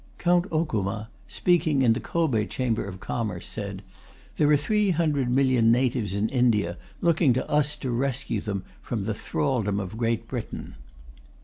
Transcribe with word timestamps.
Count 0.17 0.49
Okuma, 0.51 1.09
speaking 1.27 1.83
in 1.83 1.93
the 1.93 1.99
Kobe 1.99 2.47
Chamber 2.47 2.83
of 2.85 2.99
Commerce, 2.99 3.45
said: 3.45 3.83
"There 4.37 4.49
are 4.49 4.57
three 4.57 4.89
hundred 4.89 5.29
million 5.29 5.71
natives 5.71 6.15
in 6.15 6.27
India 6.29 6.79
looking 7.01 7.33
to 7.33 7.47
us 7.47 7.75
to 7.75 7.91
rescue 7.91 8.41
them 8.41 8.63
from 8.81 9.03
the 9.03 9.13
thraldom 9.13 9.79
of 9.79 9.99
Great 9.99 10.27
Britain." 10.27 10.73